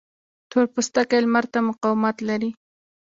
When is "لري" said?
2.27-2.49